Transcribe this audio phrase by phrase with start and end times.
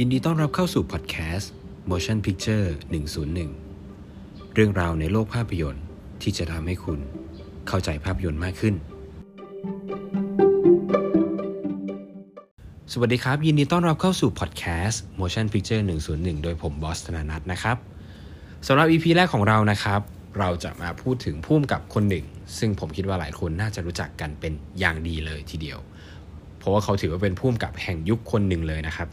[0.00, 1.50] ยินดีต้อนรับเข้าสู่พอดแคสต์
[1.90, 2.66] Motion Picture
[3.80, 5.84] 101 เรื่องราวในโลกภาพยนตร์
[6.22, 6.98] ที่จะทำให้คุณ
[7.68, 8.74] เข้าใจภาพยนตร์มากขึ้น
[12.92, 15.82] สวัสดีครับ ยินดีต้อนรับเข้าสู่พอดแคสต์ Motion Picture
[16.12, 17.76] 101 โดยผมบอสธนานัทนะครับ
[18.66, 20.00] สำหรับ EP แรกของเรานะครับ
[20.38, 22.24] เราจะมาพูดถึงพุ่มกับคนหนึ่ง
[22.58, 25.78] ซึ่งผมคิดว่าหลายคนน่าจะรู้จักกันเป็นอย่างดีเลยทีเดียว
[26.58, 29.10] เพราะว่าเขาถือว่าเป็นผู้กำกับแห่งยุคคนหนึ่งเลยนะครับ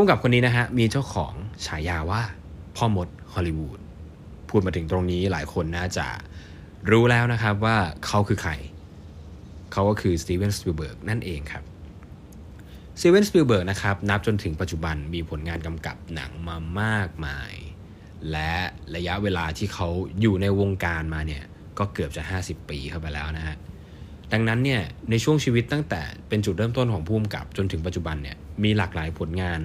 [0.00, 1.32] ผู้กำกับคนนี้นะฮะมีเจ้าของ
[1.66, 2.22] ฉายาว่า
[2.76, 3.78] พ่อมดฮอลลีวูด
[4.48, 6.06] พูดมาถึงตรงนี้หลายคนน่าจะ
[6.90, 8.52] รู้แล้วนะครับว่าเขาคือใคร
[9.72, 11.64] เขาก็คือสตีเวนสปิลเบิร์กนั่นเองครับ
[12.98, 17.54] สตีเวนสปิลเบิร์กนะครับนับจนถึงปัจจุบันมีผลงานกำกับหนังมามากมาย
[18.30, 18.54] และ
[18.96, 19.88] ระยะเวลาที่เขา
[20.20, 21.44] อยู่ในวงการมาเนี่ย
[21.78, 23.56] ก็เกือบจะ 50 ปีเข้าไปแล้วนะฮะ
[24.32, 29.62] ดังนั้นเนี่ยในช่วงชีวิตตั้งแต่เป็นจุดเริ่มต้นของภูมิกับจนถึงปัจจุบันเนี่ยมีหลากหลายผลงาน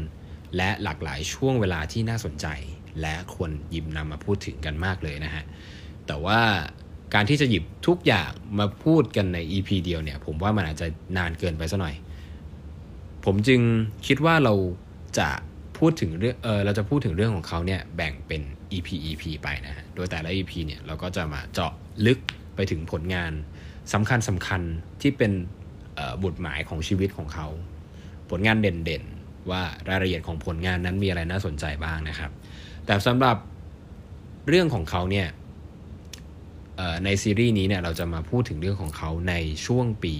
[0.57, 2.47] และหลากหลายช่วงเวลาที่น่าสนใจ
[3.01, 5.43] และควรหยิบนำมาพูดถึงกันมากเลยนะฮะ
[6.07, 6.39] แต่ว่า
[7.13, 10.87] การที่จะหยิบทุกอย่างมาพูดกันใน EP เดียวเนี่ย ผมว่ามันอาจจะ
[11.17, 11.95] นานเกินไปสัหน่อย
[13.25, 13.61] ผมจึง
[14.07, 14.53] คิดว่าเรา
[15.19, 15.29] จะ
[15.77, 21.71] พูดถึงเรื่องเออเราจะพูดถึงเรื่องของเขาเนี่ยแบ่งเป็น EP EP ไปนะฮะ โดยแต่ละ EP เนี่ยเราก็จะมาเจาะ
[22.05, 22.19] ลึก
[22.55, 23.31] ไปถึงผลงาน
[23.93, 24.61] สำคัญสำคัญ
[25.01, 25.31] ที่เป็น
[26.23, 27.47] บุตรหมายของชีวิตของเขา
[28.29, 29.03] ผลงานเด่น
[29.51, 32.31] ว่ารายละเอียดของผลงานนั้นมีอะไรน่าสนใจบ้างนะครับ
[32.85, 33.37] แต่สำหรับ
[34.49, 35.27] เรื่องของเขาเนี่ย
[37.05, 39.33] ในซีรีส์นี้เนี่ยเราจะมาพูดถึงเรื่องของเขาใน
[39.65, 40.15] ช่วงปี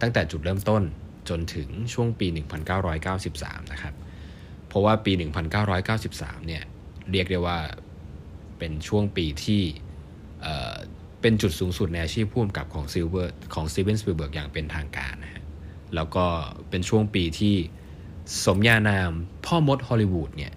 [0.00, 0.82] ตั้งแต่จุดเริ่มต้น
[1.28, 2.26] จนถึงช่วงปี
[3.00, 3.94] 1993 นะครับ
[4.68, 5.12] เพราะว่าปี
[5.80, 6.62] 1993 เนี่ย
[7.10, 7.58] เรียกได้ว่า
[8.58, 9.62] เป็นช่วงปีที่
[11.20, 15.42] เป็นจุดสูงสุดในอาชีพผู้กำกับของสปิลเบิร์กของสตีเวนสปิลเบิร์กอย่างเป็นทางการนะฮะ
[15.94, 16.24] แล้วก็
[16.70, 17.56] เป็นช่วงปีที่
[18.44, 19.12] สมญานาม
[19.46, 20.52] พ่อมดฮอลลีวูดเนี่ย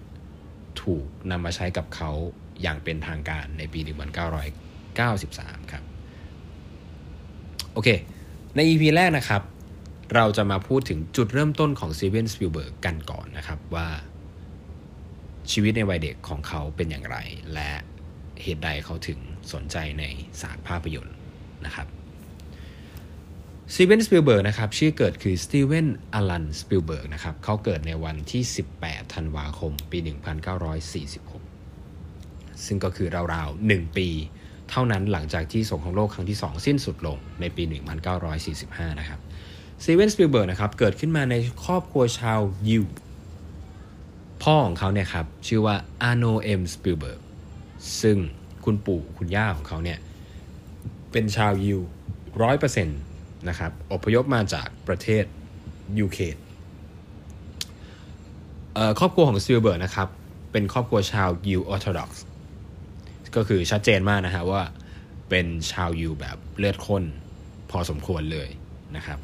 [0.81, 2.11] ถูกนำมาใช้กับเขา
[2.61, 3.79] อย่างเป็นทางการในปี
[4.55, 5.83] 1993 ครับ
[7.73, 7.89] โอเค
[8.55, 9.41] ใน EP แรกนะครับ
[10.15, 13.87] เราจะมาพูดถึงจุดเริ่มต้นของสตีเวนสปิลเบิร์กกันก่อนนะครับว่า
[15.51, 17.17] ชีวิตในวัยเด็กของเขาเป็นอย่างไร
[17.53, 17.71] และ
[18.41, 19.19] เหตุใดเขาถึง
[19.53, 20.03] สนใจใน
[20.41, 21.15] ศาสตร์ภาพยนตร์
[21.65, 21.87] นะครับ
[23.73, 28.43] สตีเวนสปิลเบิร์กนะครับชื่อเกิดคือสตีเวนอลันสปิลเบิร์กนะครับเขาเกิดในวันที่
[28.79, 29.99] 18 ธันวาคม ปี
[31.67, 34.07] 1946 ซึ่งก็คือราวๆ 1 ปี
[34.69, 37.63] เท่านั้นหลังจากที่สงครามโลกครั้งที่ 2 สิ้นสุดลงในปี
[38.31, 39.19] 1945 นะครับ
[39.83, 41.35] สตีเวนสปิลเบิร์กนะครับเกิดขึ้นมาใน
[41.65, 42.39] ครอบครัวชาว
[42.69, 42.85] ยิว
[44.43, 47.21] พ่อของเขาเนี่ยครับชื่อว่าอาร์โนลด์เอ็มสปิลเบิร์ก
[48.01, 48.17] ซึ่ง
[48.63, 49.99] คุณปู่คุณย่าของเขาเนี่ย
[51.11, 51.79] เป็นชาวยิว
[52.41, 52.99] ร้อยเปอร์เซ็นต์
[53.49, 55.23] นะครับอพยพมาจากประเทศ
[55.99, 56.19] ยูเครน
[58.99, 60.07] ครอบครัวของสปิลเบิร์กนะครับ
[60.51, 62.25] เป็นครอบครัวชาวยิวออร์โธดอกซ์
[63.35, 64.63] ก็คือชัดเจนมากนะฮะว่า
[65.29, 67.03] เป็นชาวยิวแบบเลือดข้น
[67.71, 68.49] พอสมควรเลย
[68.95, 69.19] นะครับ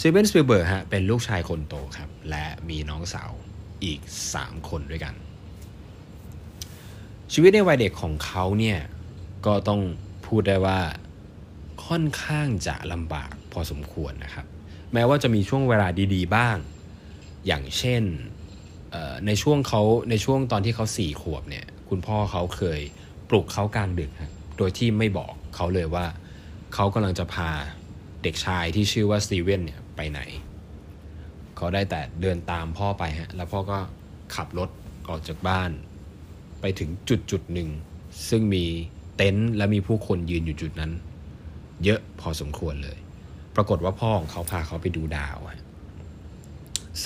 [0.00, 3.30] สตีเวนสปิลเบิร์กฮะเป็นลูกชายคนโตครับ และมีน้องสาว
[3.84, 4.00] อีก
[4.34, 5.14] 3 คนด้วยกัน
[7.32, 8.78] ชีวิตในวัยเด็กของเขาเนี่ย
[9.46, 9.80] ก็ต้อง
[10.26, 10.78] พูดได้ว่า
[11.86, 14.46] ค่อนข้างจะลำบากพอสมควรนะครับ
[14.92, 16.56] แม้ว่าจะมีช่วงเวลาดีๆบ้าง
[17.46, 18.02] อย่างเช่น
[19.26, 22.80] ในช่วงเขาในช่วงตอนที่เขาสี่ขวบเนี่ย คุณพ่อเขาเคย
[23.28, 24.10] ปลุกเขากลางดึก
[24.58, 26.06] โดยที่ไม่บอกเขาเลยว่า
[26.74, 27.50] เขากำลังจะพา
[28.22, 30.20] เด็กชายที่ชื่อว่าสตีเวนเนี่ยไปไหน
[31.56, 33.78] เขาได้แต่เดินตามพ่อไปฮะ แล้วพ่อก็
[34.34, 34.68] ขับรถ
[35.08, 35.70] ออกจากบ้าน
[36.60, 37.68] ไปถึงจุดจุดหนึ่ง
[38.28, 38.64] ซึ่งมี
[39.16, 40.92] เต็นท์และมีผู้คนยืนอยู่จุดนั้น
[41.84, 42.98] เยอะพอสมควรเลย
[43.56, 45.38] ปรากฏว่าพ่อของเขาพาเขาไปดูดาว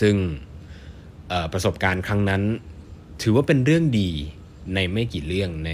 [0.01, 0.17] ซึ่ง
[1.53, 2.43] ประสบการณ์ครั้งนั้น
[3.23, 4.11] ถือว่าเป็นเรื่องดี
[4.75, 5.73] ในไม่กี่เรื่องใน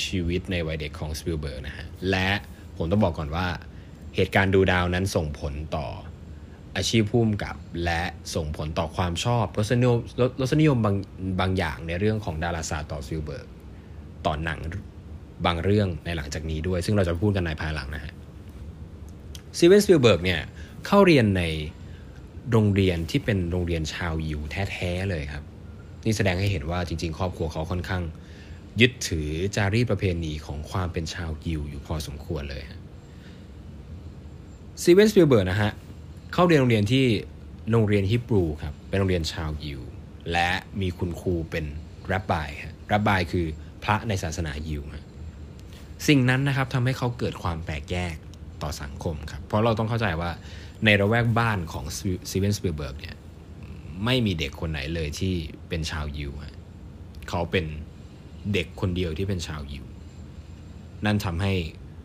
[0.00, 2.28] ชีวิตในวัยเด็กของสปิลเบิร์กนะฮะ และ
[2.76, 3.46] ผมต้องบอกก่อนว่า
[4.16, 5.86] เหตุการณ์ดูดาวนั้นส่งผลต่อ
[6.76, 8.02] อาชีพผู้กำกับและ
[8.34, 9.98] ส่งผลต่อความชอบรสนิยม
[10.40, 10.96] รสนิยมบาง
[11.40, 13.46] บางอย่างในเรื่องของดาราศาสตร์ต่อสปิลเบิร์ก
[14.26, 14.58] ต่อหนัง
[15.46, 18.12] บางเรื่องในหลังจากนี้ด้วย ซึ่งเราจะพูดกันในภายหลังนะฮะ
[19.58, 20.40] สตีเวนสปิลเบิร์กเนี่ย
[20.86, 21.42] เข้าเรียนใน
[22.52, 25.44] โรงเรียนที่เป็นโรงเรียนชาวยิวแท้ๆเลยครับ
[26.04, 28.02] นี่แสดงให้เห็นว่าจริง ๆ ครอบครัวเขาค่อนข้าง
[28.80, 32.62] ยึดถือจารีตประเพณีของความเป็นชาวยิวอยู่พอสมควรเลย
[34.82, 35.72] สตีเวนสปิลเบิร์กนะฮะ
[36.32, 37.04] เข้าเรียนโรงเรียนที่
[37.70, 39.80] โรงเรียนฮิบรูครับเป็นโรงเรียนชาวยิว
[40.32, 40.50] และ
[40.80, 41.64] มีคุณครูเป็น
[42.12, 43.46] รับบายครับรับบายคือ
[43.84, 44.82] พระในศาสนายิว
[46.08, 48.16] สิ่งนั้นนะครับทำให้เขาเกิดความแปลกแยก
[48.66, 50.30] ต่อสังคมครับ เพราะเราต้องเข้าใจว่า
[50.84, 51.84] ในละแวกบ้านของ
[52.30, 53.16] สตีเวนสปิลเบิร์กเนี่ย
[54.04, 55.34] ไม่มีเด็กคนไหนเลยที่
[55.68, 56.32] เป็นชาวยิว
[57.28, 57.66] เขาเป็น
[58.52, 59.84] เด็กคนเดียวที่เป็นชาวยิว
[61.04, 61.52] นั่นทำให้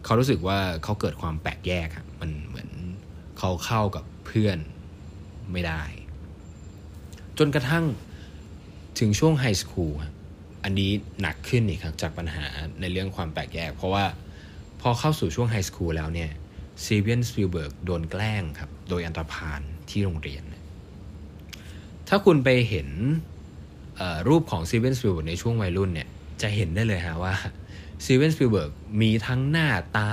[0.05, 2.69] เขารู้สึกว่าเขาเกิดความแปลกแยกครับมันเหมือน
[3.39, 4.57] เขาเข้ากับเพื่อน
[5.51, 5.83] ไม่ได้
[7.37, 7.85] จนกระทั่ง
[8.99, 9.93] ถึงช่วง high school
[10.63, 10.91] อันนี้
[11.21, 12.45] หนักขึ้นอีกครับจากปัญหา
[12.81, 14.05] ในเรื่องความแปลกแยก เพราะว่า
[14.81, 16.31] พอเข้าสู่ช่วง high school แล้วเนี่ย
[16.85, 20.43] สตีเวนสปิลเบิร์กโดนแกล้งครับ โดยอันธพาลที่โรงเรียน
[22.07, 22.89] ถ้าคุณไปเห็น
[24.27, 26.07] รูปของสตีเวนสปิลเบิร์กในช่วงวัยรุ่นเนี่ย
[26.41, 27.33] จะเห็นได้เลยฮะว่า
[28.05, 29.67] สตีเวนสปิลเบิร์กมีทั้งหน้า
[29.97, 30.11] ตา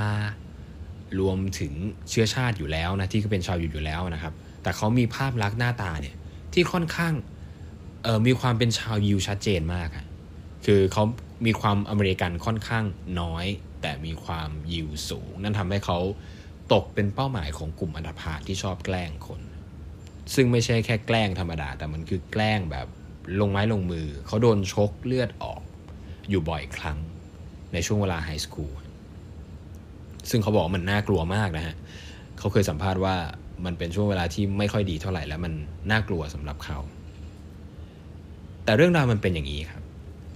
[1.21, 1.73] รวมถึง
[2.11, 6.15] เชื้อชาติอยู่แล้วนะ ที่ก็เป็นชาวอยู่อยู่แล้วนะครับ แต่เขามีภาพลักษณ์หน้าตาเนี่ย
[6.53, 7.15] ที่ค่อนข้าง
[8.27, 10.05] มีความเป็นชาวยิวชัดเจนมากอะ
[10.67, 11.05] คือเขา
[11.47, 12.85] มีความอเมริกันค่อนข้าง
[13.21, 13.47] น้อย
[13.81, 15.99] แต่มีความยิวสูง นั่นทำให้เขา
[16.73, 19.41] ตกเป็นเป้าหมายของกลุ่มอันธพาลที่ชอบแกล้งคน
[20.35, 22.87] ซึ่งไม่ใช่แค่แกล้งธรรมดา แต่มันคือแกล้งแบบ
[23.41, 25.63] ลงไม้ลงมือ เขาโดนชกเลือดออก
[26.31, 26.99] อยู่บ่อยครั้ง
[27.73, 28.75] ในช่วงเวลา high school
[30.31, 31.77] ซึ่งเขาบอกมันน่ากลัวมากนะฮะ
[32.39, 33.17] เขาเคยสัมภาษณ์ว่า
[33.65, 35.53] มันเป็นช่วงเวลาที่ไม่ค่อยดีเท่าไหร่ แล้วมัน
[35.91, 36.79] น่ากลัวสำหรับเขา
[38.65, 39.83] แต่เรื่องราวมันเป็นอย่างนี้ครับ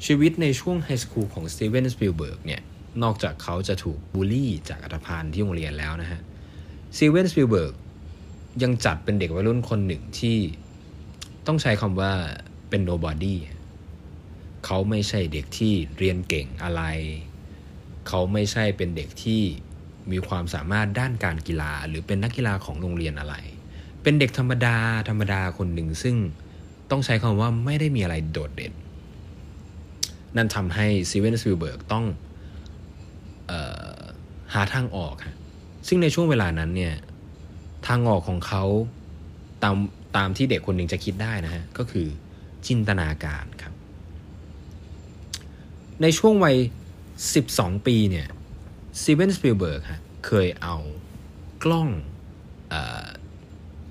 [0.07, 2.63] ชีวิตในช่วง high school ของสตีเวนสปิลเบิร์กเนี่ย
[3.03, 6.21] นอกจากเขาจะถูกบูลลี่จากอันธพาลที่โรงเรียนแล้วนะฮะ
[6.97, 7.75] สตีเวนสปิลเบิร์ก
[8.63, 10.39] ยังจัดเป็นเด็กวัยรุ่นคนหนึ่งที่
[11.47, 12.13] ต้องใช้คำว่า
[12.69, 13.37] เป็น nobody
[14.65, 16.83] เขาไม่ใช่เด็กที่เรียนเก่งอะไร
[18.09, 19.43] เขาไม่ใช่เป็นเด็กที่
[20.11, 23.35] มีความสามารถด้านการกีฬา หรือเป็นนักกีฬาของโรงเรียนอะไร
[24.03, 24.77] เป็นเด็กธรรมดา
[25.09, 26.17] ธรรมดาคนหนึ่งซึ่ง
[26.91, 28.73] ต้องใช้คำว่าไม่ได้มีอะไรโดดเด่น
[30.37, 32.05] นั่นทำให้ซีเวนสวิลเบิร์กต้อง
[34.55, 35.37] หาทางออกฮะ
[35.89, 36.95] ซึ่งในช่วงเวลานั้นเนี่ย
[37.87, 38.65] ทางออกของเขา
[39.63, 39.77] ตาม
[40.17, 42.07] ตามที่เด็กคนหนึ่งจะคิดได้นะฮะก็คือ
[42.67, 43.75] จินตนาการครับ
[46.03, 46.57] ในช่วงวัย
[47.23, 48.29] 12 ปีเนี่ย
[49.03, 50.77] สตีเวนสปิลเบิร์กฮะเคยเอา
[51.65, 51.89] กล้อง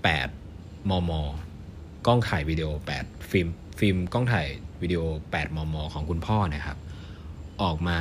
[0.03, 1.11] 8มม
[2.05, 2.67] กล้องถ่ายวิดีโอ
[3.01, 3.47] 8 ฟิล์ม
[3.79, 4.47] ฟิล์มกล้องถ่าย
[4.81, 6.77] วิดีโอ 8 มม ของคุณพ่อนะครับ
[7.61, 7.97] ออกมา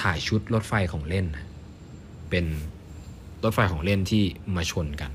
[0.00, 1.26] ถ่ายชุดรถไฟของเล่น
[2.30, 2.46] เป็น
[3.44, 4.24] รถไฟของเล่นที่
[4.56, 5.12] มาชนกัน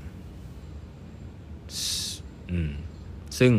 [3.38, 3.52] ซึ่ง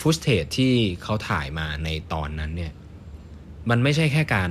[0.00, 0.72] footage ที่
[1.02, 2.72] เขาถ่ายมาในตอนนั้นเนี่ย
[3.70, 4.50] มันไม่ใช่แค่การ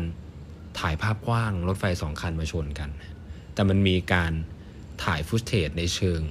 [0.79, 2.89] ถ่ายภาพกว้างรถไฟสองคันมาชนกัน
[3.53, 4.33] แต่มันมีการ
[5.03, 6.21] ถ่าย footage ในเชิง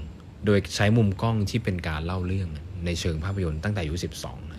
[0.46, 2.48] โดยใช้มุมกล้องที่เป็นการเล่าเรื่อง
[2.86, 3.94] ในเชิงภาพยนตร์ตั้งแต่อายุ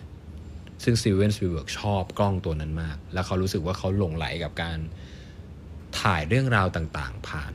[0.09, 4.77] 12ซึ่งสตีเวนสปิลเบิร์กชอบกล้องตัวนั้นมาก แล้วเขารู้สึกว่าเขาหลงใหลกับการ
[6.01, 7.53] ถ่ายเรื่องราวต่างๆ ผ่าน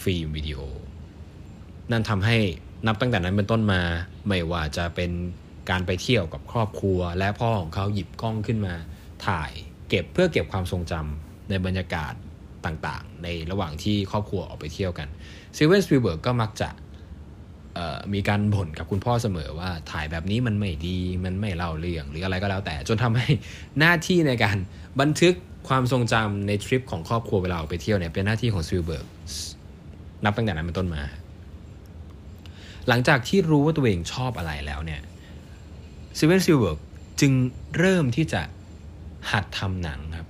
[0.00, 0.58] ฟิล์มวิดีโอ
[1.90, 2.36] นั่นทำให้
[2.86, 3.82] นับตั้งแต่นั้นเป็นต้นมา
[4.28, 5.10] ไม่ว่าจะเป็น
[5.70, 8.74] การไปเที่ยวกับครอบครัว และพ่อของเขาหยิบกล้องขึ้นมา
[9.26, 9.50] ถ่าย
[9.88, 12.12] เก็บเพื่อเก็บความทรงจำในบรรยากาศ
[12.66, 15.08] ต่างๆ ในระหว่างที่ครอบครัวออกไปเที่ยวกัน
[15.56, 16.70] สตีเวนสปิลเบิร์กก็มักจะ
[18.14, 23.28] มีการบ่นกับคุณพ่อเสมอว่าถ่ายแบบนี้มันไม่ดีมันไม่เล่าเรื่องหรืออะไรก็แล้วแต่ จนทำให้
[23.78, 24.56] หน้าที่ในการ
[25.00, 25.34] บันทึก
[25.68, 29.06] ความทรงจำในทริปของครอบครัวเวลาไปเที่ยวเนี่ยเป็นหน้าที่ของสปิลเบิร์ก
[30.24, 31.02] นับตั้งแต่นั้นเป็นต้นมา
[32.88, 35.02] หลังจากที่รู้ว่าตัวเองชอบอะไรแล้วเนี่ย
[36.18, 36.78] สตีเวนสปิลเบิร์ก
[37.20, 37.32] จึง
[37.78, 38.42] เริ่มที่จะ
[39.30, 40.28] หัดทำหนังครับ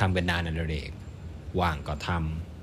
[0.00, 0.90] ทำเป็นงานอดิเรก
[1.60, 2.10] ว่างก็ท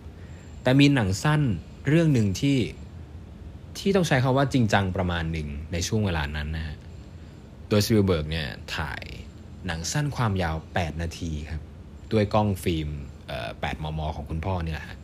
[0.06, 1.42] ำแต่มีหนังสั้น
[1.88, 2.60] เรื่องหนึ่งที่
[3.78, 6.78] ที่ต้องใช้คำว่าจริงจังประมาณหนึ่งในช่วงเวลานั้นนะฮะ
[7.70, 9.02] โดยสปิลเบิร์กเนี่ยถ่าย
[9.68, 11.62] หนังสั้นความยาว 8 นาทีครับ
[12.12, 12.90] ด้วยกล้องฟิล์ม
[13.36, 14.98] 8 มม ของคุณพ่อเนี่ยแหละฮะ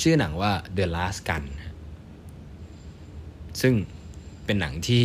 [0.00, 1.44] ชื่อหนังว่า The Last Gun
[3.62, 3.74] ซึ่ง
[4.44, 5.04] เป็นหนังที่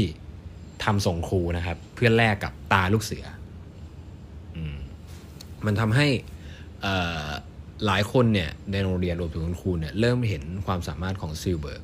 [0.83, 3.25] ทำส่งครูนะครับ เพื่อแลกกับตราลูกเสือ
[5.65, 6.07] มันทำให้
[7.85, 11.83] หลายคนเนี่ยในโรงเรียนรวมถึงคุณครูเนี่ยเริ่มเห็นความสามารถของสปิลเบิร์ก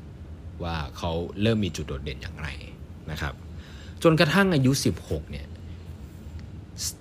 [0.64, 1.12] ว่าเขา
[1.42, 2.48] เริ่มมีจุดโดดเด่นอย่างไร
[3.12, 3.34] นะครับ
[4.04, 4.72] จนกระทั่งอายุ
[5.02, 5.48] 16เนี่ย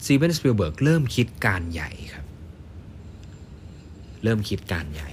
[0.05, 2.26] สตีเวนสปิลเบิร์กเริ่มคิดการใหญ่ครับ
[4.23, 5.11] เริ่มคิดการใหญ่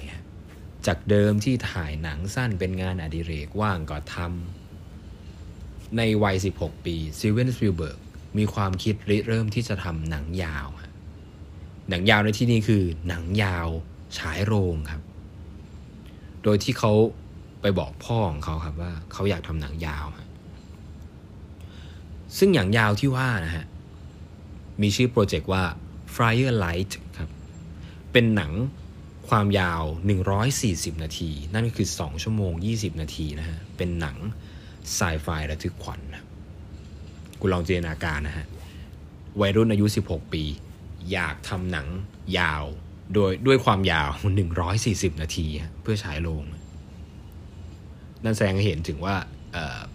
[0.87, 7.99] จากเดิมที่ถ่ายหนังสั้นเป็นงานอดิเรกว่างก็ทำในวัย 16 ปีสตีเวนสปิลเบิร์ก
[8.37, 10.67] มีความคิดริเริ่มที่จะทำหนังยาว
[11.89, 13.67] หนังยาวในที่นี้คือหนังยาว
[14.17, 15.01] ฉายโรงครับ
[16.43, 16.91] โดยที่เขา
[17.61, 20.05] ไปบอกพ่อของเขาครับว่าเขาอยากทำหนังยาว
[22.37, 23.65] ซึ่งหนังยาวที่ว่านะฮะ
[24.81, 25.63] มีชื่อโปรเจกต์ว่า
[26.15, 27.29] Flyer Light ครับ
[28.11, 28.51] เป็นหนัง
[29.29, 29.83] ความยาว
[30.43, 34.17] 140 นาที นั่นก็คือ 2 ชั่วโมง 20 นาทีนะฮะ เป็นหนัง
[34.95, 36.23] ไซไฟระทึกขวัญนะ
[37.39, 38.45] คุณลองจินตนาการนะฮะ
[39.41, 40.43] วัยรุ่นอายุ 16 ปี
[41.11, 41.87] อยากทำหนัง
[42.39, 42.63] ยาว
[43.13, 44.09] โดยด้วยความยาว
[44.65, 45.47] 140 นาที
[45.81, 46.43] เพื่อฉายโรง
[48.23, 49.15] นั่นแสดงให้เห็นถึงว่า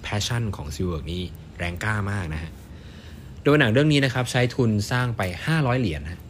[0.02, 1.22] passion ของสปิลเบิร์กนี่
[1.58, 2.52] แรงกล้ามากนะฮะ
[3.48, 6.20] โดยหนังเรื่องนี้นะครับใช้ทุนสร้างไป 500 เหรียญนะ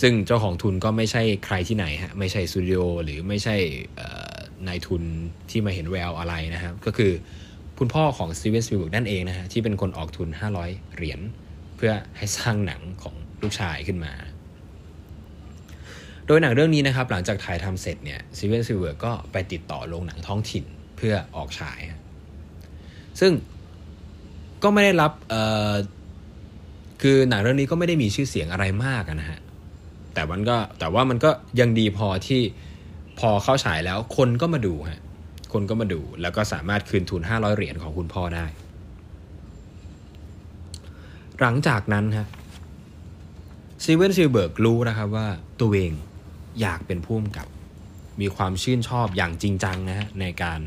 [0.00, 3.56] ซึ่งเจ้าของทุนก็ไม่ใช่ใครที่ไหนฮะไม่ใช่สตูดิโอหรือไม่ใช่
[4.68, 5.02] นายทุน
[5.50, 7.12] ที่มาเห็นแววอะไรนะครับ ก็คือ
[7.78, 10.28] คุณพ่อของสตีเวนสปิลเบิร์กนั่นเองนะฮะที่เป็นคนออกทุน
[10.62, 11.20] 500 เหรียญ
[11.76, 14.12] เพื่อให้สร้างหนังของลูกชายขึ้นมา
[16.26, 20.64] โดยหนังเรื่องนี้นะครับ หลังจากถ่ายทำเสร็จเนี่ยสตีเวนสปิลเบิร์กก็ไปติดต่อโรงหนังท้องถิ่น
[20.96, 21.80] เพื่อออกฉาย
[23.20, 23.32] ซึ่ง
[24.62, 25.12] ก็ไม่ได้รับ
[27.00, 29.40] คือหนังเรื่องนี้ก็ไม่ได้มีชื่อเสียงอะไรมากนะฮะ
[30.14, 31.30] แต่มันก็แต่ว่ามันก็
[31.60, 32.40] ยังดีพอที่
[33.20, 35.00] พอเข้าฉายแล้วคนก็มาดูฮะ
[35.52, 38.46] คนก็มาดูแล้วก็สามารถคืนทุน 500 เหรียญของคุณพ่อได้
[41.40, 42.26] หลังจากนั้นฮะ
[43.84, 45.28] สตีเวนสปิลเบิร์กรู้นะครับว่า
[45.60, 45.92] ตัวเอง
[46.60, 47.46] อยากเป็นผู้กำกับ
[48.20, 50.60] มีความชื่นชอบอย่างจริงจังนะฮะในการ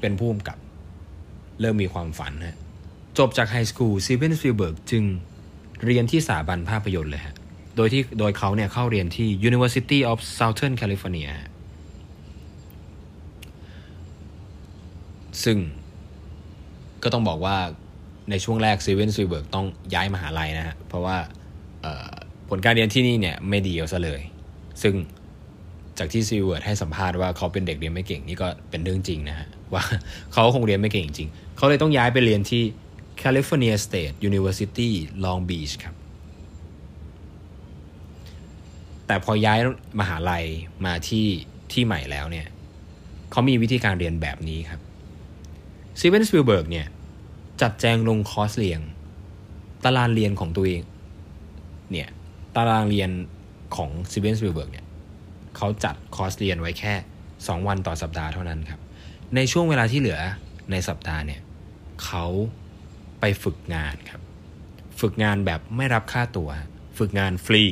[0.00, 0.58] เป็นผู้กำกับ
[1.60, 2.56] เริ่มมีความฝันฮะ
[3.18, 5.04] จบจาก high school สตีเวนสปิลเบิร์กจึง
[5.84, 7.34] เรียนที่สถาบันภาพยนตร์เลยฮะ
[7.76, 11.30] โดยที่โดยเขาเนี่ยเข้าเรียนที่ University of Southern California
[15.44, 15.58] ซึ่ง
[17.02, 17.56] ก็ต้องบอกว่า
[18.30, 21.16] ในช่วงแรกสตีเวนสปิลเบิร์กต้องย้ายมหาลัยนะฮะ เพราะว่า
[22.48, 24.20] ผลการเรียนที่นี่เนี่ยไม่ดีเอาซะเลย
[24.82, 24.94] ซึ่ง
[25.98, 29.82] จากที่สปิลเบิร์กให้สัมภาษณ์ว่าเขาเป็นเด็กเรียนไม่เก่งนี่ก็เป็นเรื่องจริงนะฮะว่า
[30.32, 32.62] เขาคงเรียนไม่เก่งจริง เขาเลยต้องย้ายไปเรียนที่
[33.22, 34.90] California State University
[35.24, 35.94] Long Beach ครับ
[39.06, 39.58] แต่พอย้าย
[40.00, 40.44] มหาลัย
[40.84, 41.26] มาที่
[41.72, 42.46] ที่ใหม่แล้วเนี่ย
[43.30, 44.80] เขามีวิธีการเรียนแบบนี้ครับ
[46.00, 46.86] สตีเวนสปิลเบิร์กเนี่ย
[47.62, 48.80] จัดแจงลงคอร์สเรียน
[49.84, 50.82] ตารางเรียนของตัวเอง
[51.92, 52.08] เนี่ย
[52.56, 53.10] ตารางเรียน
[53.76, 54.86] ของสตีเวนสปิลเบิร์กเนี่ย
[55.56, 56.94] เขาจัดคอร์สเรียนไว้แค่
[57.30, 58.80] 2 วันต่อสัปดาห์เท่านั้นครับ
[59.34, 60.20] ในช่วงเวลาที่เหลือ
[60.70, 61.40] ในสัปดาห์เนี่ย
[62.04, 62.26] เขา
[63.26, 64.22] ไปฝึกงานครับ
[65.00, 66.50] ฝึกงานแบบไม่รับค่าตัว
[66.98, 67.62] ฝึกงานฟรี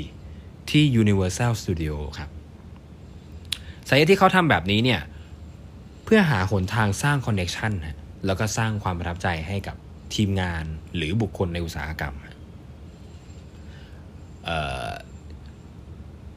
[0.70, 2.30] ที่ Universal Studio ครับ
[3.88, 5.00] สาเหตุที่เขาทำแบบนี้เนี่ย
[6.04, 7.72] เพื่อหาหนทางสร้าง connection
[8.26, 9.76] แล้วก็สร้างความประทับใจให้กับ
[10.14, 10.64] ทีมงาน
[10.96, 12.14] หรือบุคคลในอุตสาหกรรม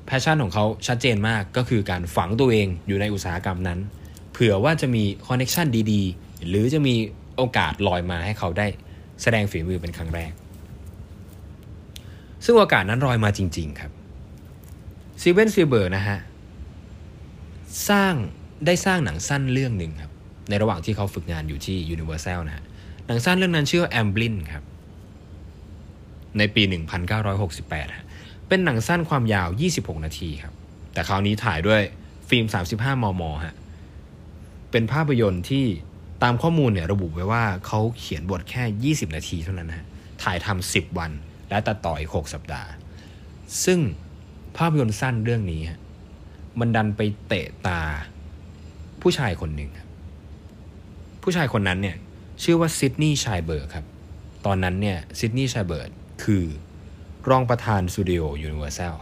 [0.05, 3.79] passion ของเขาชัดเจนมากก็คือการฝังตัวเองอยู่ในอุตสาหกรรมนั้น
[4.31, 6.95] เผื่อว่าจะมี connection ดี ๆ หรือจะมี
[7.37, 8.67] โอกาสลอยมาให้เขาได้
[9.21, 10.31] แสดงฝีมือเป็นครั้งแรก
[12.43, 13.91] ซึ่งโอกาสนั้นลอยมาจริง ๆ ครับ
[15.21, 16.19] สตีเวนสปิลเบิร์กนะฮะ
[17.89, 18.13] สร้าง
[18.65, 20.11] ได้สร้างหนังสั้นเรื่องหนึ่งครับ
[20.49, 22.63] ในระหว่างที่เขาฝึกงานอยู่ที่ Universal นะฮะ
[23.07, 24.63] หนังสั้นเรื่องนั้นชื่อว่า Amblin ครับ
[26.37, 26.63] ในปี
[27.29, 28.05] 1968ฮะ
[28.47, 30.53] เป็นหนังสั้นความยาว 26 นาทีครับ
[30.93, 31.81] แต่คราวนี้ถ่ายด้วย
[32.29, 32.45] ฟิล์ม
[32.75, 33.55] 35 มม ฮะ
[34.71, 35.65] เป็นภาพยนตร์ที่
[36.27, 39.85] ตามข้อมูลเนี่ยระบุไว้ว่าเขาเขียนบทแค่ 20 นาทีเท่านั้นฮะ
[40.23, 41.11] ถ่ายทำ10 วัน
[41.49, 42.69] และตัดต่ออีก 6 สัปดาห์
[43.65, 43.79] ซึ่ง
[44.57, 45.61] ภาพยนตร์สั้นเรื่องนี้
[46.59, 47.81] มันดันไปเตะตา
[49.01, 49.71] ผู้ชายคนหนึ่ง
[51.21, 51.95] ผู้ชายคนนั้นเนี่ย
[52.43, 53.85] ชื่อว่าซิดนีย์ไชน์เบิร์กครับ
[54.45, 55.89] ตอนนั้นเนี่ยซิดนีย์ไชน์เบิร์ก
[56.23, 56.43] คือ
[57.29, 58.93] รองประธานสตูดิโอ Universal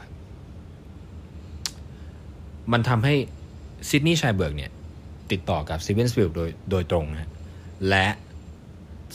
[2.72, 3.16] มันทำให้
[3.90, 4.72] ซิดนีย์ไชน์เบิร์กเนี่ย
[5.34, 7.30] ติดต่อกับสตีเวนสปิลเบิร์กโดยโดยตรงนะ
[7.90, 8.08] และ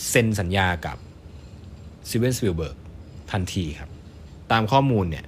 [0.09, 0.97] เซ็นสัญญากับ
[2.11, 2.77] สตีเวนสปิลเบิร์ก
[3.33, 3.91] ทันทีครับ
[4.53, 5.27] ตามข้อมูลเนี่ย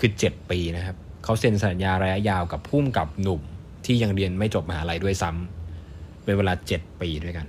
[0.00, 3.40] คือ 7 ปีนะครับ เขาเซ็นสัญญาระยะยาวกับพุ่มกับหนุ่ม
[3.84, 7.46] ที่ยังเรียนไม่จบมหาลัยด้วยซ้ำเป็นเวลา 7 ปีด้วยกัน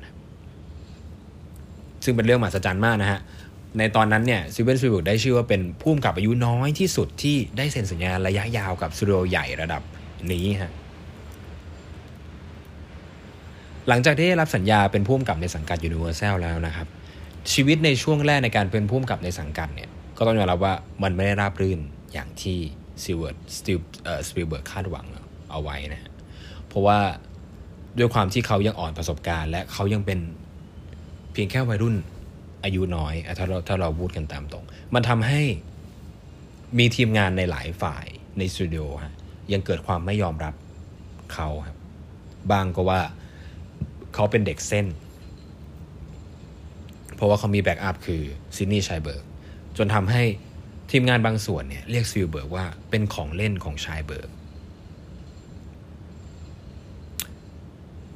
[2.03, 3.19] ซึ่งเป็นเรื่องมหัศจรรย์มากนะฮะ
[3.77, 9.81] ในตอนนั้นเนี่ยสตีเวนสปีลเบิร์กได้ชื่อว่าเป็นผู้กำกับอายุน้อยที่สุดที่ได้เซ็นสัญญาระยะยาวกับสตูดิโอใหญ่ระดับ
[10.31, 10.71] นี้ฮะ
[13.89, 16.87] หลังจากที่ได้รับสัญญาเป็นผู้กำกับในสังกัดยูนิเวอร์แซลแล้วนะครับ
[17.53, 20.73] ชีวิตในช่วงแรกในการเป็นผู้กำกับในสังกัดเนี่ยก็ต้องยอมรับว่า
[21.03, 21.79] มันไม่ได้ราบรื่น
[22.13, 22.57] อย่างที่
[23.03, 25.05] ซิลเวิร์ดสติลเอ่อสปิลเบิร์กคาดหวัง
[25.51, 26.11] เอาไว้นะฮะ
[26.67, 26.97] เพราะว่า
[27.97, 30.19] ด้วยความที่เขายังอ่อนประสบการณ์ และเขายังเป็น
[31.33, 31.95] เพียงแค่วัยรุ่น
[32.63, 34.63] อายุน้อยถ้าเราถ้าเราพูดกันตามตรง
[34.93, 35.41] มันทำให้
[36.77, 38.05] มีทีมงานในหลายฝ่าย
[38.37, 39.13] ในสตูดิโอฮะ
[39.53, 40.53] ยังเกิดความไม่ยอมรับ
[41.33, 41.77] เขาครับ
[42.51, 43.01] บ้างก็ว่า
[44.13, 44.85] เขาเป็นเด็กเส้น
[47.15, 48.21] เพราะว่าเขามี backup คือ
[48.55, 49.23] ซิดนีย์ไชน์เบิร์ก
[49.77, 50.23] จนทำให้
[50.91, 54.29] ทีมงานบางส่วนเนี่ยเรียกสปีลเบิร์กว่าเป็นของเล่นของไชน์เบิร์ก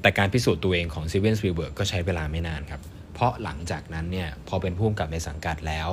[0.01, 2.81] แต่การพิสูจน์ตัวเองของสตีเวนสปีลเบิร์กก็ใช้เวลาไม่นานครับ
[3.13, 5.89] เพราะหลังจากนั้นเนี่ยพอเป็นผู้กำกับในสังกัดแล้ว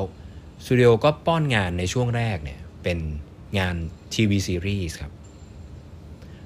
[0.64, 2.99] สตูดิโอก็ป้อนงานในช่วงแรกเนี่ยเป็น
[3.58, 3.75] งาน
[4.14, 5.12] ทีวีซีรีส์ครับ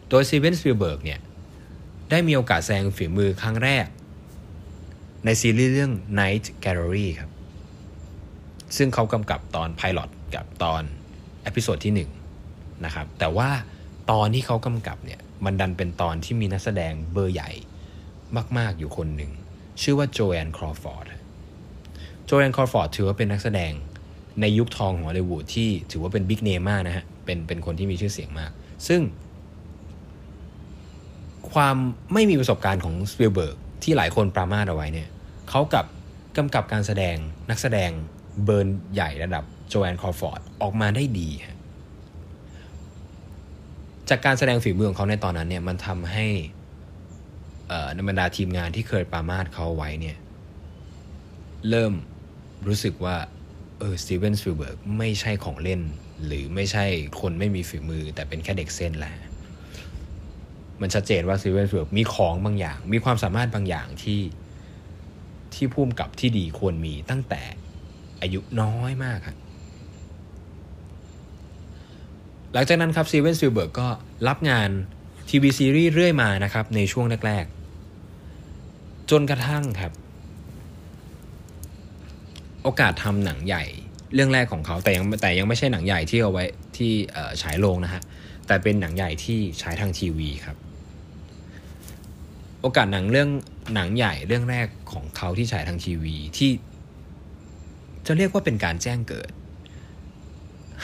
[0.09, 1.21] โดยสตีเวนสปีลเบิร์กเนี่ย
[2.11, 3.87] ได้มีโอกาสแสดงฝีมือครั้งแรก
[5.25, 7.31] ในซีรีส์เรื่อง Night Gallery ครับ
[8.77, 10.83] ซึ่งเขากำกับตอน pilot กับตอน
[11.43, 12.07] episode ที่
[12.41, 13.50] 1นะครับ แต่ว่า
[14.11, 17.50] ตอนที่เขากำกับเนี่ย มันดันเป็นตอนที่มีนักแสดงเบอร์ใหญ่
[18.59, 19.31] มาก ๆ อยู่คนหนึ่ง
[19.83, 21.07] ชื่อว่าโจแอนครอฟอร์ด
[22.25, 23.73] โจแอนครอฟอร์ดถือว่าเป็นนักแสดง
[24.41, 28.50] ในยุคทองของฮอลลีวูดที่ถือว่าเป็น big name มากนะฮะ เป็นเป็นคนที่มีชื่อเสียงมาก
[28.88, 29.00] ซึ่ง
[31.55, 31.76] ความ
[32.14, 35.09] ไม่มีประสบการณ์ของสปีลเบิร์กที่หลายคนปรามาสเอาไว้เนี่ย
[35.50, 35.87] เขากับ
[36.37, 37.17] กำกับการแสดง
[37.50, 37.90] นักแสดง
[38.45, 41.31] เบอร์ใหญ่ระดับโจแอนครอฟอร์ดออกมาได้ดี
[44.09, 46.26] จากการแสดงฝีมือของเขาในตอนนั้นเนี่ยมันทำให้
[47.95, 50.17] ในบรรดาทีมงานที่เคยปรามาสเขาไว้เนี่ย
[51.69, 51.93] เริ่ม
[52.67, 53.17] รู้สึกว่า
[53.78, 55.81] เออสตีเวนสปีลเบิร์กไม่ใช่ของเล่น
[56.26, 56.85] หรือไม่ใช่
[57.21, 59.14] คนไม่มีฝีมือแต่เป็นแค่เด็กเส้นแหละ
[60.80, 64.20] มันชัดเจนว่าสตีเวนสปีลเบิร์กมีของบางอย่าง มีความสามารถบางอย่างที่
[65.54, 67.42] ที่ผู้กำกับที่ดีควรมีตั้งแต่
[68.20, 69.37] อายุน้อยมากครับ
[72.52, 73.88] หลังจากนั้นครับสตีเวนสปีลเบิร์กก็
[74.28, 74.70] รับงาน
[75.28, 79.92] ทีวีซีรีส์เรื่อยมานะครับ ในช่วงแรกๆ จนกระทั่งครับ
[82.62, 83.64] โอกาสทำหนังใหญ่
[84.14, 86.44] เรื่องแรกของเขาแต่ยังแต่ยังไม่ใช่หนังใหญ่ที่เอาไว้
[86.76, 86.92] ที่
[87.42, 88.02] ฉายโรงนะฮะ
[88.47, 90.56] แต่เป็นหนังใหญ่ที่ฉายทางทีวีครับ
[92.61, 93.31] โอกาสหนังเรื่อง
[93.75, 96.50] หนังใหญ่เรื่องแรกของเขาที่ฉายทางทีวีที่
[98.07, 99.31] จะเรียกว่าเป็นการแจ้งเกิด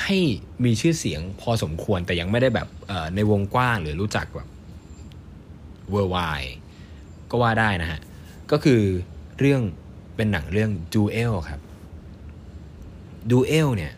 [0.02, 0.16] ให้
[0.64, 2.68] มีชื่อเสียงพอสมควรแต่ยังไม่ได้แบบ
[3.14, 4.48] ในวงกว้างหรือรู้จักแบบ
[5.90, 6.16] worldwide
[7.30, 8.00] ก็ว่าได้นะฮะ
[8.50, 8.80] ก็คือ
[9.38, 9.62] เรื่อง
[10.16, 11.60] เป็นหนังเรื่อง Duel ครับ
[13.30, 13.92] Duel เนี่ย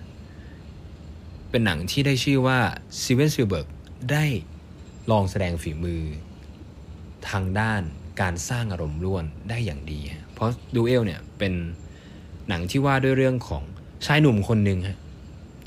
[1.50, 2.58] เป็นหนังที่ได้ชื่อว่า
[3.02, 3.68] สตีเวนสปีลเบิร์ก
[4.12, 4.24] ได้
[5.10, 6.02] ลองแสดงฝีมือ
[7.30, 7.82] ทางด้าน
[8.20, 10.00] การสร้างอารมณ์ร่วมได้อย่างดี
[10.32, 11.52] เพราะ Duel เนี่ยเป็น
[12.48, 13.62] หนังที่ว่าด้วยเรื่องของ
[14.06, 14.98] ชายหนุ่มคนหนึ่งฮะ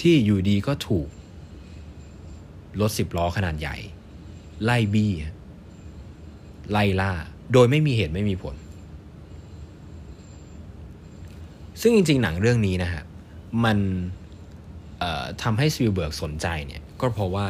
[0.02, 1.08] ที่อยู่ดีก็ถูก
[2.80, 3.76] รถสิบล้อขนาดใหญ่
[4.64, 5.12] ไล่บี้
[6.72, 7.12] ไล่ล่า
[7.54, 8.56] โดยไม่มีเหตุไม่มีผล
[11.82, 13.06] ซึ่งจริงๆ หนังเรื่องนี้นะครับ
[13.66, 13.78] มัน
[15.42, 17.48] ทำให้สวิลเบิร์กสนใจเนี่ย ก็เพราะว่า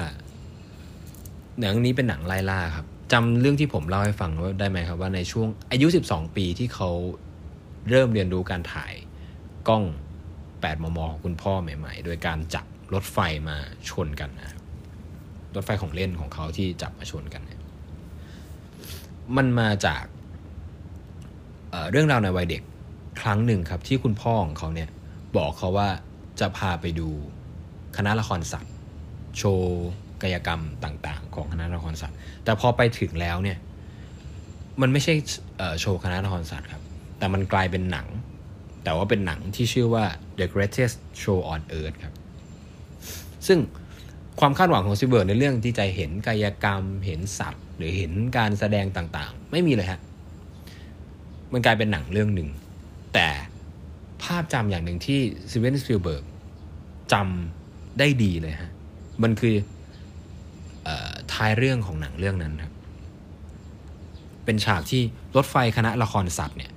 [1.60, 6.90] หนังนี้เป็นหนังไล่ล่าครับ จำเรื่องที่ผมเล่าให้ฟังได้ไหมครับว่าในช่วงอายุ 12 ปีที่เขา
[7.90, 8.94] เริ่มเรียนรู้การถ่าย
[9.68, 9.84] กล้อง
[10.34, 13.18] 8 มม ของคุณพ่อใหม่ ๆ โดยการจับรถไฟ
[13.48, 13.58] มา
[13.90, 14.62] ชนกันนะครับ
[15.56, 17.62] รถไฟของเล่นของเขาที่จับมาชนกันเนี่ย
[19.38, 20.04] มันมาจาก
[21.72, 22.62] เเรื่องราวในวัยเด็ก
[23.22, 24.90] ครั้งหนึ่งครับ ที่คุณพ่อของเขาเนี่ย
[25.38, 25.90] บอกเขาว่า
[26.40, 27.10] จะพาไปดู
[27.98, 28.74] คณะละครสัตว์
[29.38, 29.90] โชว์
[30.24, 33.58] กายกรรมต่างๆ ของคณะละครสัตว์แต่พอไปถึงแล้วเนี่ย
[34.82, 35.14] มันไม่ใช่
[35.80, 36.84] โชว์คณะละครสัตว์ครับ
[37.18, 38.08] แต่มันกลายเป็นหนัง
[38.84, 40.06] แต่ว่าเป็นหนังที่ชื่อว่า
[40.40, 42.16] The Greatest Show on Earth ครับ
[43.48, 43.60] ซึ่ง
[44.40, 50.00] ความคาดหวังของซิเบิร์ในเรื่องที่จะเห็นกายกรรม เห็นสัตว์ หรือเห็นการแสดงต่างๆ ไม่มีเลยฮะ
[51.52, 52.50] มันกลายเป็นหนังเรื่องหนึ่ง
[53.14, 53.28] แต่
[54.24, 55.20] ภาพจำอย่างหนึ่งที่
[55.52, 56.24] สตีเวนสปีลเบิร์ก
[57.14, 58.72] จำได้ดีเลยฮะ
[59.24, 59.56] มันคือ
[61.40, 62.74] ท้ายเรื่องของหนังเรื่องนั้นครับ
[64.46, 65.02] เป็นฉากที่
[65.36, 66.72] รถไฟคณะละครสัตว์เนี่ย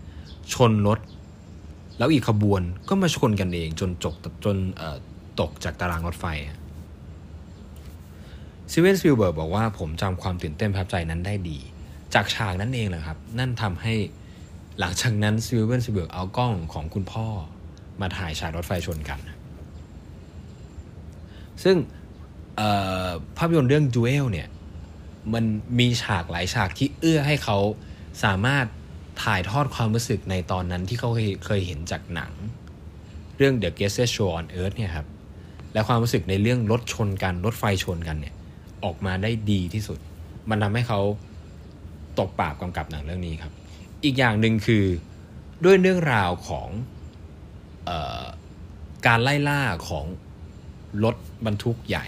[0.54, 0.98] ชนรถ
[1.98, 4.56] แล้วอีกขบวนก็มาชนกันเองจนจบจน
[5.40, 6.26] ตกจากตารางรถไฟ
[8.72, 11.58] สตีเวนสปีลเบิร์กบอกว่าผมจำความตื่นเต้นประทับใจนั้นได้ดี
[12.14, 13.94] จากฉากนั้นเองแหละครับ นั่นทำให้
[14.78, 17.26] หลังจากนั้นสตีเวนสปีลเบิร์กเอากล้องของคุณพ่อ
[18.00, 19.18] มาถ่ายฉากรถไฟชนกัน
[21.64, 21.76] ซึ่ง
[23.36, 24.48] ภาพยนตร์เรื่อง Duel เนี่ย
[25.34, 25.44] มัน
[25.78, 27.58] มีฉากหลายฉากที่เอื้อให้เขา
[28.24, 28.66] สามารถ
[29.22, 31.10] ถ่ายทอดความรู้สึกในตอนนั้นที่เขา
[31.46, 32.32] เคยเห็นจากหนัง
[33.36, 35.06] เรื่อง The Greatest Show on Earth เนี่ยครับ
[35.72, 38.34] และความรู้สึกในเรื่องรถชนกันรถไฟชนกันเนี่ย
[38.84, 39.98] ออกมาได้ดีที่สุด
[40.50, 41.00] มันทำให้เขา
[42.18, 43.52] ตกปากกำกับหนังเรื่องนี้ครับ
[44.04, 44.84] อีกอย่างหนึ่งคือ
[45.64, 46.68] ด้วยเรื่องราวของ
[47.88, 47.90] อ
[48.22, 48.24] อ
[49.06, 50.06] การไล่ล่าของ
[51.04, 52.06] รถบรรทุกใหญ่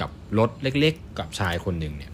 [0.00, 2.12] กับรถเล็ก ๆ กับชายคนหนึ่งเนี่ย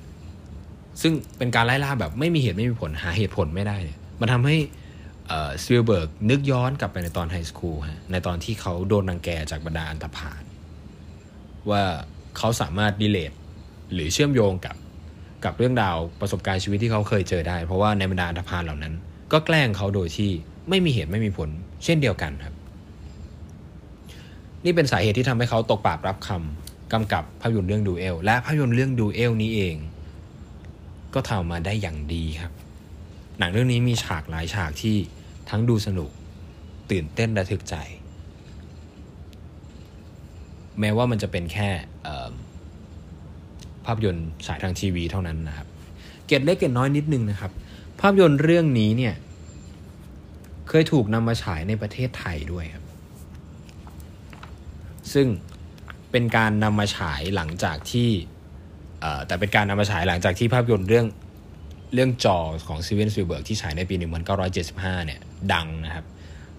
[1.03, 4.57] ซึ่งเป็นการไล่ล่าแบบไม่มีเหตุไม่มีผลหาเหตุผลไม่ได้เนี่ย มันทำให้
[5.62, 10.42] สวิลเบิร์กนึกย้อนกลับไปในตอนไฮสคูลฮะในตอนที่เขาโดนนังแกจากบรรดาอันธพาล
[11.70, 11.83] ว่า
[12.38, 13.33] เขาสามารถดีเลท
[13.92, 14.77] หรือเชื่อมโยงกับ
[15.44, 18.94] กับเรื่องราวประสบการณ์ชีวิตที่เขาเคยเจอได้ เพราะว่าในบรรดาอันธพาลเหล่านั้น
[19.33, 20.31] ก็แกล้งเขาโดยที่
[20.68, 21.49] ไม่มีเหตุไม่มีผล
[21.85, 22.55] เช่นเดียวกันครับ
[24.64, 26.63] นี่เป็นสาเหตุที่ทำให้เขาตกปากรับคำ
[26.94, 29.76] กำกับภาพยนตร์เรื่องดูเอลและภาพยนตร์เรื่องดูเอลนี้เอง
[31.14, 32.52] ก็ทำมาได้อย่างดีครับ
[33.38, 34.96] หนังเรื่องนี้มีฉากหลายฉากที่
[35.50, 36.11] ทั้งดูสนุก
[36.90, 37.74] ตื่นเต้นระทึกใจ
[40.80, 41.68] แม้ว่ามันจะเป็นแค่
[43.85, 45.66] ภาพยนตร์ฉายทางทีวีเท่านั้นนะครับ
[46.26, 47.52] เกตเล็กเกตน้อยนิดนึงนะครับ
[48.00, 49.14] ภาพยนตร์เรื่องนี้เนี่ย
[50.68, 52.85] เคยถูกนำมาฉายในประเทศไทยด้วยครับ
[55.12, 55.26] ซึ่ง
[56.14, 58.11] เป็นการนำมาฉายหลังจากที่
[59.27, 61.07] แต่เป็นการนำมาฉายหลังจากที่ภาพยนตร์เรื่อง
[61.94, 63.94] เรื่องจอของซีเวนส i ิลเบิร์กที่ฉายในปี
[64.50, 65.20] 1975 เนี่ย
[65.53, 66.05] ดังนะครับ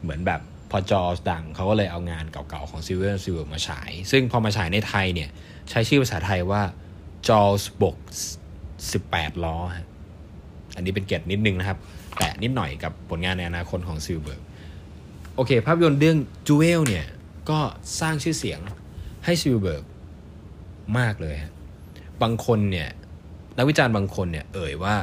[0.01, 0.41] เหมือนแบบ
[0.71, 5.29] พอ Jaws ดังเขาก็เลยเอางานเก่าๆของซีเวนส i ิลเบิร์กมาฉาย ซึ่งพอมาฉายในไทยเนี่ย
[5.69, 6.61] ใช้ชื่อภาษาไทยว่า
[7.27, 7.95] Jaws บก
[8.69, 9.57] 18 ล้อ
[10.75, 11.77] อันนี้เป็นเกียรตินิดนึงนะครับ
[12.17, 14.41] แต่นิดหน่อยกับผลงานในอนาคตของสปีลเบิร์ก
[15.35, 17.05] โอเค ภาพยนตร์เรื่องจูเอลเนี่ย
[17.49, 17.59] ก็
[17.99, 18.59] สร้างชื่อเสียง
[19.25, 19.83] ให้สปีลเบิร์ก
[20.99, 21.53] มากเลยฮะ
[22.21, 22.89] บางคนเนี่ย
[23.57, 24.95] นักวิจารณ์บางคนเนี่ยเอ่ยว่า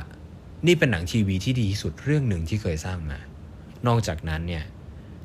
[0.67, 3.19] นี่เป็นหนังทีวีที่ดีที่สุดเรื่องหนึ่งที่เคยสร้างมา
[3.87, 4.65] นอกจากนั้นเนี่ย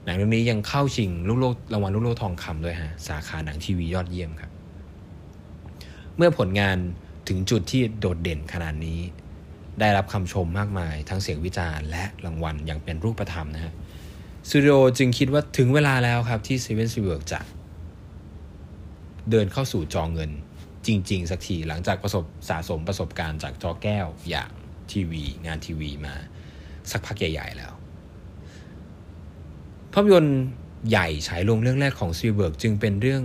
[0.06, 4.52] หนังเรื่องนี้ยังเข้าชิงลูกโลกรางวัลลูกโลกทองคำด้วยฮะสาขาหนังทีวียอดเยี่ยมครับ
[6.18, 6.78] เมื่อผลงาน
[7.28, 9.00] ถึงจุดที่โดดเด่นขนาดนี้
[9.80, 13.74] ได้รับคำชมมากมาย ทั้งเสียงวิจารณ์และรางวัลอย่างเป็นรูปธรรมนะฮะ
[14.50, 17.40] สตูดิโอจึงคิดว่าถึงเวลาแล้วครับที่สตีเวนสปีลเบิร์กจะ
[19.32, 20.32] เดินเข้าสู่จอเงิน
[20.88, 24.52] จริง ๆ สักทีหลังจากประสบสะสมประสบการณ์จากจอแก้วอย่าง
[24.92, 26.16] ทีวี งานทีวีมา
[26.92, 27.74] สักพักใหญ่ ๆ แล้ว
[29.94, 30.42] ภาพยนตร์
[30.90, 33.24] ใหญ่ฉายโรงเรื่องแรกของสปีลเบิร์กจึงเป็นเรื่อง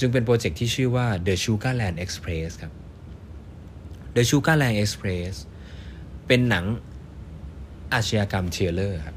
[0.00, 2.72] จึงเป็นโปรเจกต์ที่ชื่อว่า The Sugarland Express ครับ
[4.16, 5.32] The Sugarland Express
[6.26, 6.64] เป็นหนัง
[7.92, 9.16] อาชญากรรม thriller ครับ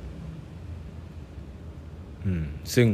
[2.25, 2.87] อืม ซึ่ง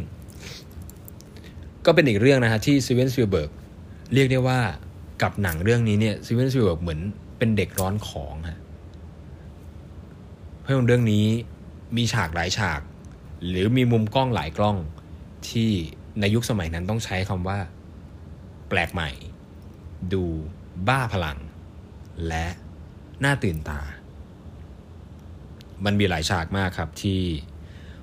[1.88, 3.52] ก็เป็นอีกเรื่องนะฮะที่สตีเวน สปีลเบิร์ก
[4.14, 4.60] เรียกได้ว่า
[5.22, 7.00] กับหนังเรื่องนี้เนี่ยสตีเวน สปีลเบิร์กเหมือน
[7.38, 8.60] เป็นเด็กร้อนของฮะ
[10.60, 11.26] เพราะเรื่องนี้
[11.98, 12.82] มีฉากหลายฉาก
[13.48, 14.78] หรือมีมุมกล้องหลายกล้อง
[15.50, 15.72] ที่
[16.20, 17.60] ในยุคสมัยนั้นต้องใช้คำว่า
[18.70, 19.10] แปลกใหม่
[20.14, 20.24] ดู
[20.88, 21.38] บ้าพลัง
[22.28, 22.48] และ
[23.24, 23.82] น่าตื่นตา
[25.86, 27.22] มันมีหลายฉากมากครับที่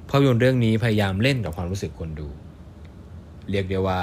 [0.09, 2.29] ภาพยนตร์เรื่องนี้พยายามเล่นกับความรู้สึกคนดู
[3.51, 4.01] เรียกได้ว่า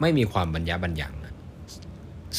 [0.00, 1.14] ไม่มีความบรรยะบรรยัง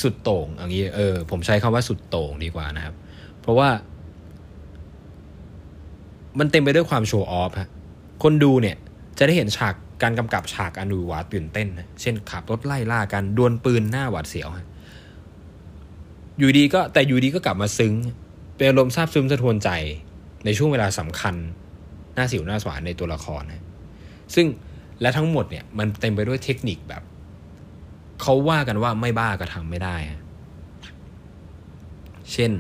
[0.02, 2.96] สุดโต่งอย่างนี้เออผมใช้คำว่าสุดโต่งดีกว่านะครับ
[3.42, 3.70] เพราะว่า
[6.40, 7.70] มันเต็มไปด้วยความโชว์ออฟฮะ
[8.24, 8.78] คนดูเนี่ย
[9.18, 14.66] จะได้เห็นฉากการกำกับฉากอันดูหวาตื่นเต้นนะเช่นขับรถไล่ล่ากันดวลปืนหน้าหวาดเสียวฮะ
[16.38, 17.94] อยู่ดีก็แต่อยู่ดีก็กลับมาซึ้ง
[18.56, 19.70] เป็นอารมณ์ซาบซึ้งสะทวนใจ
[20.46, 21.36] ในช่วงเวลาสำคัญ
[22.16, 23.64] หน้าสิวหน้าสวานในตัวละครนะ
[24.36, 24.46] ซึ่ง
[25.02, 27.04] และทั้งหมดเนี่ยมันเต็มไปด้วยเทคนิคแบบ
[28.22, 30.22] เขาว่ากันว่าไม่บ้าก็ทำไม่ได้ฮะ
[32.32, 32.52] เช่น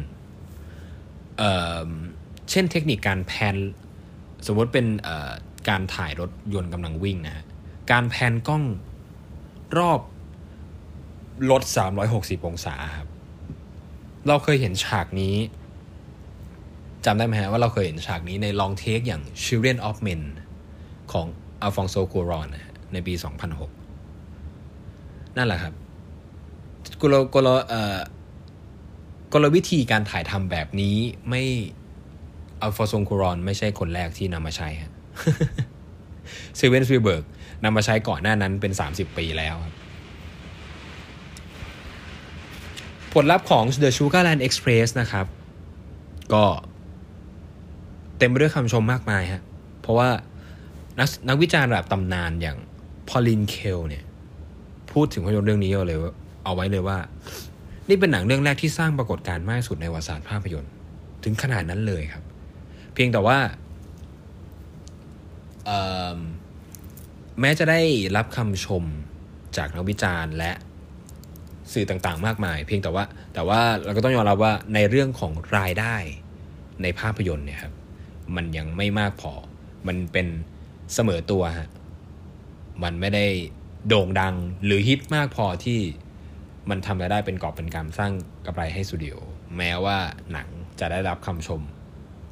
[1.37, 3.55] เเช่นเทคนิคการแพน
[4.47, 4.87] สมมติเป็น
[5.69, 7.45] การถ่ายรถยนต์กำลังวิ่งนะฮะ
[7.91, 8.63] การแพนกล้อง
[9.77, 10.01] รอบ
[11.51, 11.63] รถ
[12.05, 13.07] 360 องศาครับ
[14.27, 15.35] เราเคยเห็นฉากนี้
[17.05, 20.21] จำได้ไหมฮะว่าเราเคยเห็นฉากนี้ในลองเทคอย่าง Children of Men
[21.11, 21.27] ของ
[21.61, 22.47] อัลฟองโซกูรอน
[22.93, 23.13] ในปี
[24.25, 25.73] 2006 นั่นแหละครับ
[27.01, 27.99] กลกลเอ่อ
[29.33, 30.95] กลวิธีการถ่ายทำแบบนี้
[31.29, 31.43] ไม่
[32.61, 34.91] อัลฟองโซกูรอนไม่ใช่คนแรกที่นำมาใช้ฮะ
[36.57, 37.23] เซเว่นสวีเบิร์ก
[37.63, 39.73] นำมาใช้ก่อนหน้านั้นเป็น 30 ปีแล้วครับ
[43.13, 45.25] ผลลัพธ์ของ The Sugarland Express นะครับ
[46.33, 46.43] ก็
[48.17, 49.41] เต็มไปด้วยคำชมมากมายฮะ
[49.81, 50.09] เพราะว่า
[50.99, 52.57] นักนักวิจารณ์ระดับตำนานอย่าง
[53.09, 54.03] พอลินเคลเนี่ย
[54.91, 55.99] พูดถึงภาพยนตร์เรื่องนี้เอาเลย
[56.43, 56.97] เอาไว้เลยว่า
[57.89, 60.71] นี่เป็นหนังเรื่องแรกที่สร้างปรากฏการณ์มากสุดในวารสารภาพยนตร์
[61.23, 62.23] ถึงขนาดนั้นเลยครับ
[62.93, 63.37] เพียงแต่ว่า
[67.39, 67.81] แม้จะได้
[68.17, 68.83] รับคำชม
[69.57, 70.51] จากนักวิจารณ์และ
[71.73, 75.95] สื่อต่างๆ มากมาย เพียงแต่ว่า แต่ว่าเราก็ต้องยอมรับว่าในเรื่องของรายได้
[76.81, 77.73] ในภาพยนตร์เนี่ยครับ
[78.35, 79.33] มันยังไม่มากพอ
[79.87, 80.27] มันเป็น
[80.93, 81.69] เสมอตัวฮะ
[82.83, 83.25] มันไม่ได้
[83.87, 85.79] โด่งดังหรือฮิตมากพอที่
[86.69, 88.11] มันทำรายได้เป็นกอบเป็นกำสร้าง
[88.45, 89.15] กำไรให้สตูดิโอ
[89.57, 89.97] แม้ว่า
[90.31, 90.47] หนัง
[90.79, 91.61] จะได้รับคำชม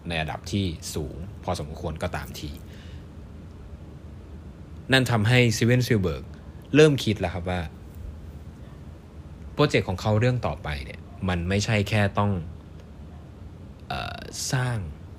[0.08, 2.52] ในระดับที่สูงพอสมควรก็ตามที
[4.92, 6.24] นั่นทำให้สตีเวน สปีลเบิร์ก
[6.76, 7.62] เริ่มคิดแล้วครับว่า
[9.54, 12.32] โปรเจกต์ของเขาเรื่องต่อไปเนี่ยมันไม่ใช่แค่ต้อง
[13.92, 14.20] ออ
[14.54, 14.78] สร้าง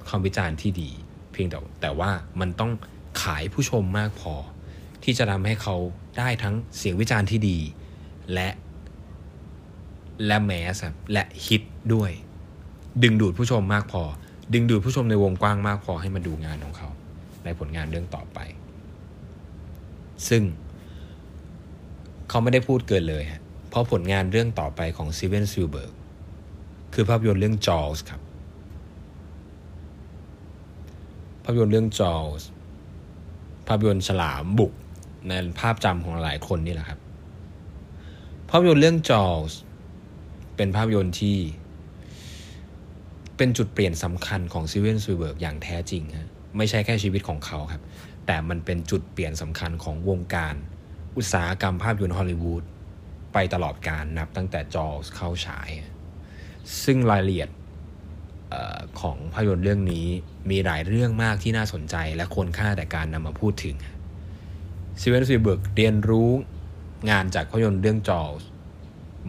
[0.08, 0.90] คำวิจารณ์ที่ดี
[1.32, 2.70] เพียงแต่แต่ว่ามันต้อง
[3.22, 4.34] ขายผู้ชมมากพอ
[5.02, 5.76] ที่จะทำให้เขา
[6.18, 7.58] ได้ทั้งเสียงวิจารณ์ที่ดี
[8.32, 8.48] และ
[10.26, 11.62] และ mass และฮิต
[11.94, 12.10] ด้วย
[13.02, 14.02] ดึงดูดผู้ชมมากพอ
[14.54, 16.88] ดึงดูดผู้ชมในวงกว้างมากพอให้มาดูงานของเขา
[17.44, 18.38] ในผลงานเรื่องต่อไป
[20.28, 20.42] ซึ่ง
[22.28, 25.92] เขาไม่ได้พูดเกินเลยฮะเพราะผลงานเรื่องต่อไปของสตีเวน สปีลเบิร์ก
[26.94, 28.20] คือภาพยนตร์เรื่องจอลส์ครับ
[31.44, 32.48] ภาพยนตร์เรื่องจอลส์
[33.70, 34.72] ภาพยนตร์ฉลามบุก
[35.28, 37.00] ในภาพจำของหลายคนนี่แหละครับ
[38.50, 39.58] ภาพยนตร์เรื่องจอลส์
[40.56, 41.38] เป็นภาพยนตร์ที่
[43.36, 47.82] เป็นจุดเปลี่ยนสำคัญของสตีเวน สปีลเบิร์กอย่างแท้จริงฮะไม่ใช่แค่ชีวิตของเขาครับ
[48.26, 50.54] แต่มันเป็นจุดเปลี่ยนสำคัญของวงการ
[51.16, 52.64] อุตสาหกรรมภาพยนตร์ฮอลลีวูด
[53.32, 55.70] ไปตลอดกาลนับตั้งแต่จอลส์เข้าฉาย
[56.84, 57.50] ซึ่งรายละเอียด
[59.00, 60.06] ของภาพยนตร์เรื่องนี้
[60.50, 63.76] มีหลายเรื่องมากที่น่าสนใจและควรค่าแก่การนำมาพูดถึง
[65.00, 66.30] สตีเวน สปีลเบิร์กเรียนรู้
[67.10, 68.48] งานจากภาพยนตร์เรื่องจอลส์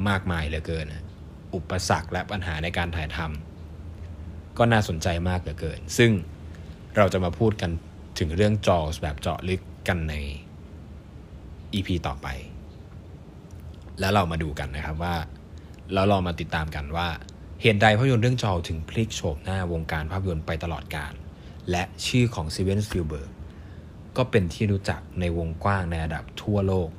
[0.10, 0.86] มากมายเหลือเกิน
[1.56, 6.12] อุปสรรคและปัญหาในการถ่ายทำก็น่าสนใจมากเหลือเกิน ซึ่ง
[6.96, 7.72] เราจะมาพูดกัน
[8.20, 10.14] ถึงเรื่องจอลส์แบบเจาะลึกกันใน
[11.74, 12.28] EP ต่อไป
[14.00, 15.16] แล้วเรามาดูกันนะครับว่า
[15.94, 17.08] แล้วเรามาติดตามกันว่า
[17.62, 21.14] เหตุใดภาพยนตร์เรื่อง Jaws ถึงพลิกโฉมหน้าวงการภาพยนตร์ไปตลอดกาล
[21.72, 23.32] และชื่อของสตีเวนสปีลเบิร์ก
[24.18, 26.90] ก็เป็นที่รู้จักในวงกว้างในระดับทั่วโลก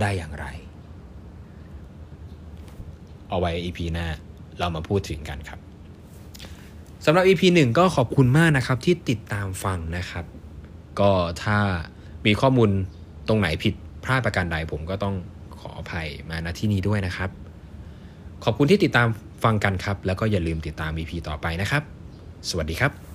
[0.00, 0.46] ได้อย่างไร
[3.28, 4.06] เอาไว้ EP หน้า
[4.58, 5.60] เรามาพูดถึงกันครับ
[7.04, 10.24] สำหรับ EP 1 ก็ขอบคุณมากนะครับที่ติดตามฟังนะครับ
[11.00, 11.10] ก็
[11.42, 11.58] ถ้า
[12.26, 12.70] มีข้อมูล
[13.28, 15.14] ตรงไหนผิดพลาดประการใดผมก็ต้อง
[15.58, 17.30] ขออภัยมาณที่นี้ด้วยนะครับ
[18.44, 19.08] ขอบคุณที่ติดตาม
[19.44, 21.82] ฟังกันครับ แล้วก็อย่าลืมติดตาม EP ต่อไปนะครับ
[22.48, 23.09] สวัสดีครับ